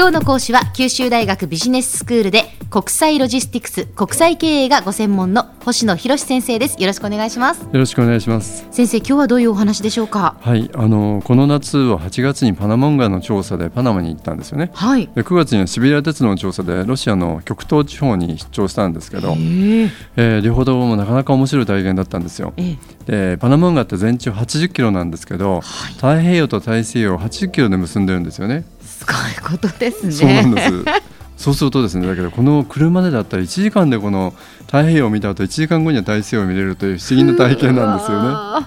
[0.00, 6.80] 今日の講師は九州大学ビジネススクールで国際ロジスティクス国際経営がご専門の星野博先生です。
[6.80, 7.62] よろしくお願いします。
[7.62, 8.64] よろしくお願いします。
[8.70, 10.36] 先生今日はどういうお話でしょうか？
[10.40, 14.70] はいあのこの夏は8月にパナモンガの調査でパナマに行ったんですよね。
[14.72, 15.10] はい。
[15.16, 19.34] で9月にはシベリア鉄道の調査でロシアの極東地方に出張したんですけど、え。
[19.34, 25.62] ー、えー、両方ともなかなか面白い体験だったんですよ、えー、でパナモンガって全長80キロなんですけど、はい、
[25.94, 28.64] 太平洋と大西洋を80キロで結んでるんですよね。
[28.80, 30.12] すごいことですね。
[30.12, 31.09] そうなんです。
[31.40, 34.34] そうするとですねだけどこの車でだったら1時間でこの
[34.66, 38.66] 太平洋を見た後1時間後には大西洋を見れるという不思議な体験なんですよね。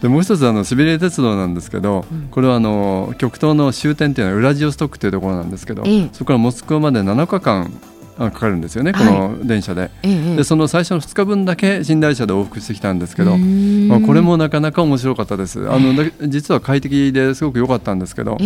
[0.00, 7.72] でもう一つあのシベリア鉄道なんですけど、うん、これはあの極東の終点っていうのはウラジオストックというところなんですけど、ええ、そこからモスクワまで7日間
[8.30, 9.80] かかるんですよね、この電車で。
[9.80, 15.68] はい、でその最初の2日分だけ寝台車で往復してきたんですけど、まあ、これもなかなか面白かったです。
[15.70, 15.92] あの
[16.28, 18.38] 実は快適ですごく良かったんですけど、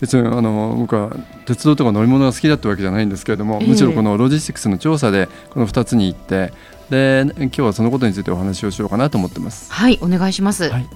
[0.00, 6.52] 別にあの僕は鉄道とか乗り物が好きだったわけじゃないんですけれども、むしろこのロジスティクスの調査でこの2つに行って
[6.92, 9.72] で今日はそのことについてお話をしようかなと思ってます。
[9.72, 10.86] はいお願いします、はい、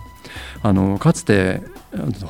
[0.63, 1.63] あのかつて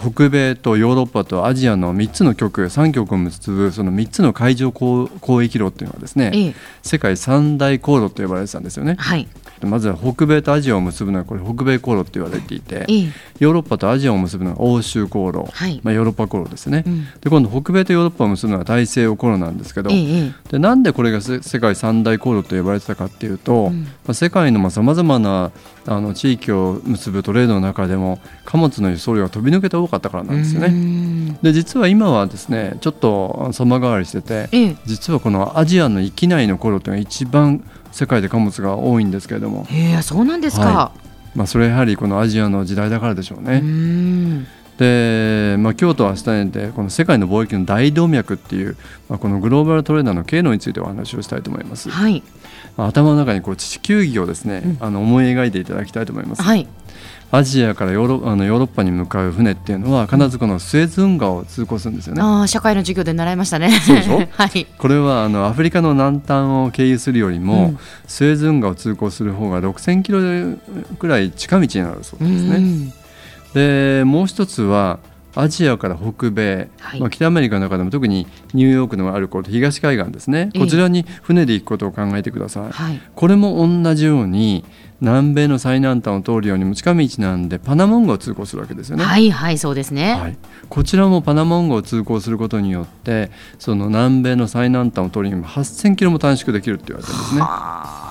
[0.01, 8.95] 北米とヨーロッパとアジアの3つの極3極を結ぶその3つの海上交易路っていうのはですね、ええ、世界三大航路と呼ばれてたんですよね。
[8.99, 9.27] はい
[9.63, 12.87] まずは北米とアジアを結ぶのはこれ北米航路って言われていて、
[13.39, 19.91] ヨーロッパとアジアを結ぶのは欧州航路、はい、まあ、ヨーロッパ航路ですね、うん、で今度北米とヨーロッパを結ぶのは大西洋航路なんですけど、
[20.51, 25.53] でなんでこれが世界三大航路と呼ばれてたかっていうと、うん、まあ、世界のさまざまな
[25.87, 31.39] あの地域を結ぶトレードの中でも貨物の輸送量が飛び抜けて多かったからなんですよね。
[31.43, 34.49] で実は今はですねちょっと様変わりしてて、
[34.85, 39.65] 実はこのアジアの域内の航路というのが一番世界で貨物が多いんですけれども。
[39.65, 40.93] へそうなんですか、は
[41.35, 43.63] い、まあ、それやはりこのアジアの時代だからでしょうね。
[44.79, 48.77] で、まあ、今日と明日にでこの世界の貿易の大動脈っていう、
[49.09, 51.91] まあ、このグローバルトレーダーの経路についてお話をしたいと思います。
[51.91, 52.23] はい、
[52.77, 56.43] 頭の中にこう地球儀をですね、うん、あの思い描いていただきたいと思います。
[56.43, 56.67] はい
[57.33, 62.23] アジアからヨーロあのヨーロッパに向かう船っていうのは必ずこのスエズ運河を通行するんですよね。
[62.23, 63.71] ああ社会の授業で習いましたね。
[63.81, 64.27] そうでしょ？
[64.31, 64.67] はい。
[64.79, 66.31] これはあのアフリカの南端
[66.67, 70.21] を経由するよりも、うん、スエズ運河を通行する方が6000キロ
[70.99, 72.93] くらい近道になるそうですね。
[73.55, 74.99] でもう一つは
[75.37, 84.65] アジアから北米、はい、まあ、北アメリカの中でも特にニューヨークのあるこ東海岸ですね、こちらに船で行くことを考えてください、はい、これも同じように
[85.01, 89.05] 南米の最南端を通るように近道なんでパナモンゴを通行するわけですよね。
[89.05, 90.39] はいはいそうですね、はい、
[90.71, 98.06] こちらもパナモンゴを通行することによってその南米の最南端を通るにも8000キロも短縮できるって言われてるんですね。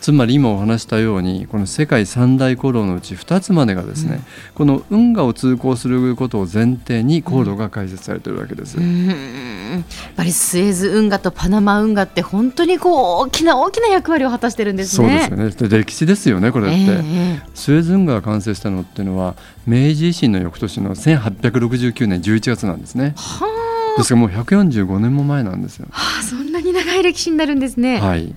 [0.00, 4.22] つまり今お話したようにこの世界三大航路のうち2つまでがですね、うん、
[4.54, 9.84] この運河を通行することを前提に航路が開設されているわけです、うん、やっ
[10.16, 15.08] ぱりスエズ運河とパナマ運河って本当にこう大きな大きな役割を果たしてるんですね。
[15.28, 19.34] そうですよねで歴史ですよねこれって、えー、スエズ運河が完成したのっていうのは
[19.66, 23.12] 明治維新の翌年の1869年11月なんですね。
[23.16, 23.44] は
[23.96, 25.86] あ、ですからもう145年も前なんですよ。
[25.90, 28.00] はあ、そんなに長い歴史になるんですね。
[28.00, 28.34] はい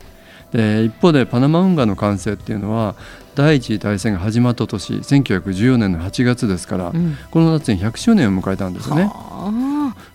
[0.53, 2.96] で一方でパナマ運河の完成っていうのは
[3.36, 9.09] 第一次大戦が始まった年1914年の8月ですから、うん、この夏に100周年を迎えたんですよね。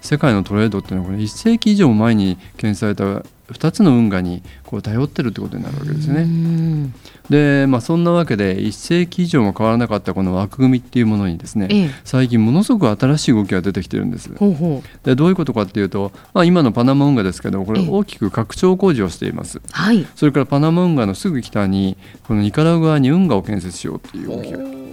[0.01, 6.93] 世界のトレードっていうのはこれ1世紀以上前に建設された2つの運河にこう頼ってるってことになるわけですね。
[7.31, 14.35] で、まあ、そんなわけで1世紀以上も変わらなかったこの枠組みっていうものにですね、ええ、最近ものすごく新しい動きが出てきてるんです。
[14.37, 19.63] ほうほうでどういうことかっていうと、まあ、今のパナマ運河ですけどこれ大きく拡張工事をしています。
[19.71, 24.88] はい、それからパナマ運河のすぐ北にこのニカラグアに運河を建設しようっていう動きが。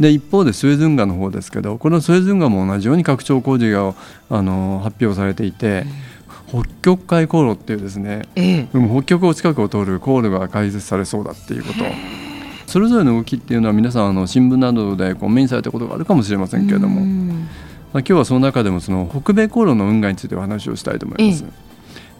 [0.00, 3.94] で一方でスエズ運河の方ですけどこのスエズ運河も同じように拡張工事が
[4.28, 5.84] あの発表されていて。
[6.46, 11.80] 北極海航路っていうですね、ええ、北極を近くを通る航路が開設されそうだっていうこと。
[12.66, 21.44] それぞれの動きっていうのは皆さんあの新聞などでこう目にされたことがあるかもしれませんけれども、まあ、今日はその中でもその北米航路の運河についてお話をしたいと思います。
[21.44, 21.63] え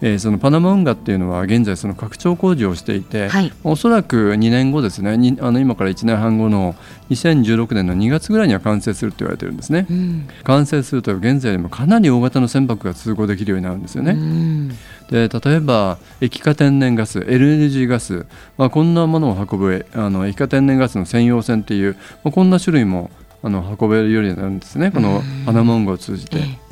[0.01, 5.11] えー、そのパナマ運河っていうのは現在その拡張工事をしていて、はい、おそらく2年後ですね。
[5.41, 6.75] あの今から1年半後の
[7.09, 14.69] 2016年の2月ぐらいには完成すると言われてるんですね、うん、完成すると現在よりもかなり大型の船舶が通行できるようになるんですよね、うん、
[15.09, 18.25] で例えば液化天然ガス LNG ガス、
[18.57, 23.11] まあ、こんなものを運ぶあの液化天然ガスの専用船っていう、まあ、こんな種類も
[23.43, 24.89] あの運べるようになるんですね。
[24.89, 26.39] このパナマ運河を通じて。
[26.39, 26.64] で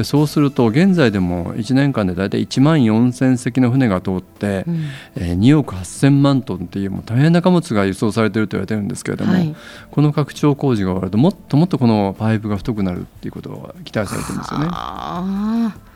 [0.00, 9.54] でそうすると現在でも1年間で大体1万4,000隻の船が通って、うん、えー、2億8,000万トンっていうもう大変な貨物が輸送されていると言われてるんですけれども、はい、
[9.90, 14.66] この拡張工事が終わるともっともっとこのパイプが太くなるっていうことが期待されてるんですよね。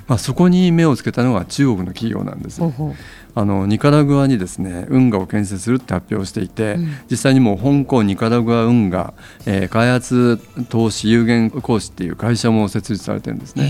[0.06, 2.60] まあ、そこに目をつけたのが中国の企業なんです。
[3.36, 9.12] あのニカラグアにですね運河を建設するって発表していて、うん、実際にもう香港ニカラグア運河、
[9.44, 13.64] えー、開発投資有限公司っていう会社も設立されてるんですね。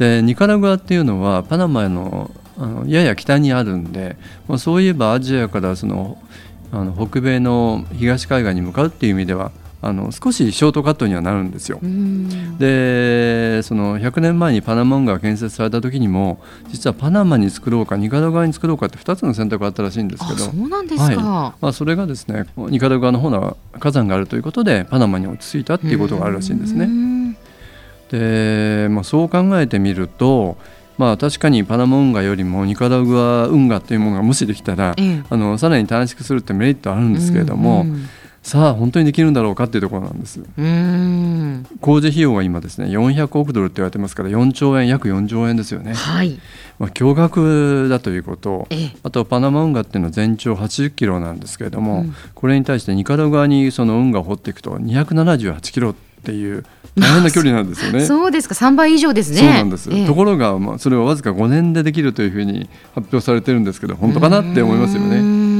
[0.00, 4.16] でニカラグアっていうのはパナマのあのやや北にあるんで、
[4.48, 6.18] まあ、そういえばアジアからその
[6.72, 9.52] あの北米の東海岸に向かうっていう意味では
[9.82, 11.80] あの少しショートカットにはなるんですよ。
[12.58, 20.38] でその100年前にパナマ運河が建設された時にも実はパナマに作ろうかニカラグアに作ろうかって2つの選択があったらしいんですけど。
[20.38, 21.18] そうなんですか、はい、
[21.60, 27.09] まあ、それがですねニカラグアの方の火山があるということでパナマに落ち着いたっていうことがあるらしいんですね。
[28.10, 30.56] で、まあ、そう考えてみると
[31.00, 34.94] まあ、確かにパナマ運河よりもニカラグア運河というものがもしできたら、
[35.30, 38.08] あのさらに短縮するってメリットあるんですけれども、うんうん。
[38.42, 40.40] さあ本当にできるんだろうかっていうところなんです。
[41.80, 46.38] 工事費用は今ですね400億ドルって言われてますから4兆円約4兆円ですよね、はい、
[46.78, 48.68] まあ、驚愕だということ。
[49.02, 56.64] あとパナマ運河っていうのは全長80キロなんですけれども、うん、これに対してニカラグアにその運河を掘っていくと278キロっていう
[56.98, 58.04] 大変な距離なんですよね。
[58.04, 59.38] そうですか、3倍以上ですね。
[59.38, 59.90] そうなんです。
[59.92, 65.50] ええ、ところが、まあ、それはわずか5年でできるというふうに発表されてるんですけど、本当かなって思いますよね。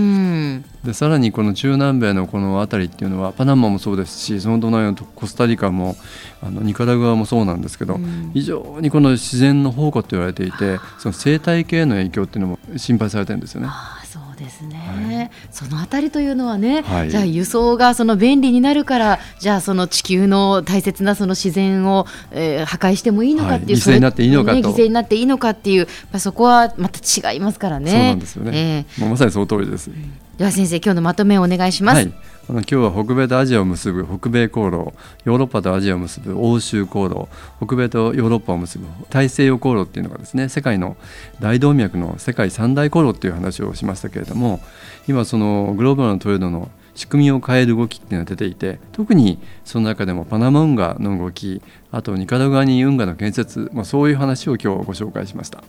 [0.85, 5.97] でさらにこの中南米のこの辺りっていうのはパナマもそうですしその隣のコスタリカも
[6.43, 13.69] あのニカラグアもそうなんですけど、うん、非常にこの自然の宝庫と言われていてその生態系への影響っていうのも心配されてるんですよね。
[14.06, 15.09] そうですね、はい、
[15.50, 27.90] そのあたりというのはね、はい、じゃあ輸送がその便利になるからじゃあその地球の大切なその自然を、えー、破壊してもいいのかっていう、はい、犠牲になっていいのかと、ね、犠牲になっていいのかっていう、まあ、そこはまた違いますからね。
[27.90, 29.90] そうなんですよね、えー、まさにその通りです。
[29.90, 30.12] うん。
[30.40, 32.12] では先生今日のまとめをお願いします、はい、
[32.50, 34.93] あの今日は北米とアジアを結ぶ北米航路
[35.23, 37.29] ヨーロッパとアジアを結ぶ欧州航路
[37.64, 40.97] 北米とヨーロッパを結ぶ大西洋航路っていうのがですね世界の
[41.38, 44.58] 大動脈の世界三大航路っていう話をしましたけれども
[45.06, 51.62] 今そのグローバルなトレードの仕組みを変える動きっていうのが出ていて特にその中でもパナマ運河の動き
[51.93, 55.62] あとニカラグアに運河の建設、まあ、そういう話を今日ご紹介しました。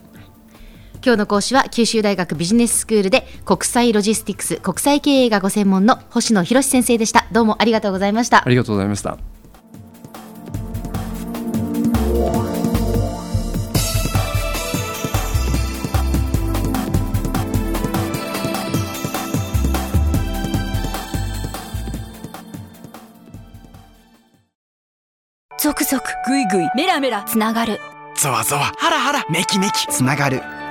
[1.04, 7.26] 今日の講師は九州大学ビジネススクールで国際ロジスティクス国際経営がご専門の星野博先生でした。
[7.32, 8.44] どうもありがとうございました。
[8.46, 9.18] ありがとうございました。
[25.58, 27.80] 続々ぐいぐいメラメラつながる。
[28.14, 30.42] ゾワゾワハラハラメキメキつながる